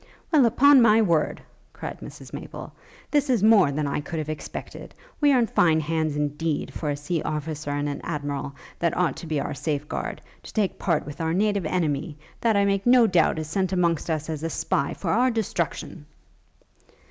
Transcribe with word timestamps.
'Well, 0.33 0.47
upon 0.47 0.81
my 0.81 0.99
word,' 0.99 1.43
cried 1.73 1.99
Mrs 1.99 2.33
Maple, 2.33 2.73
'this 3.11 3.29
is 3.29 3.43
more 3.43 3.71
than 3.71 3.85
I 3.85 4.01
could 4.01 4.17
have 4.17 4.29
expected! 4.29 4.95
We 5.19 5.31
are 5.31 5.37
in 5.37 5.45
fine 5.45 5.79
hands, 5.79 6.15
indeed, 6.15 6.73
for 6.73 6.89
a 6.89 6.97
sea 6.97 7.21
officer, 7.21 7.69
and 7.69 7.87
an 7.87 8.01
Admiral, 8.03 8.55
that 8.79 8.97
ought 8.97 9.15
to 9.17 9.27
be 9.27 9.39
our 9.39 9.53
safe 9.53 9.87
guard, 9.87 10.19
to 10.41 10.51
take 10.51 10.79
part 10.79 11.05
with 11.05 11.21
our 11.21 11.35
native 11.35 11.67
enemy, 11.67 12.17
that, 12.39 12.57
I 12.57 12.65
make 12.65 12.87
no 12.87 13.05
doubt, 13.05 13.37
is 13.37 13.47
sent 13.47 13.73
amongst 13.73 14.09
us 14.09 14.27
as 14.27 14.41
a 14.41 14.49
spy 14.49 14.95
for 14.95 15.11
our 15.11 15.29
destruction!' 15.29 16.07